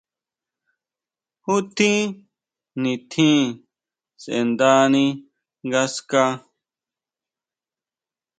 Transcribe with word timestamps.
¿Ju 1.43 1.55
tjín 1.75 2.03
nitjín 2.81 3.41
sʼendani 4.21 5.03
ngaská? 5.67 6.23